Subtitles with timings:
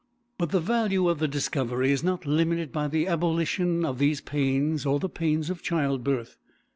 [0.39, 4.83] But the value of the discovery is not limited by the abolition of these pains
[4.83, 6.37] or the pains of childbirth.